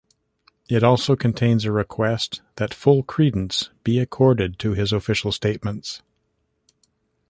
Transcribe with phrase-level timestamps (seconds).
[0.67, 6.01] It also contains a request that full credence be accorded to his official statements.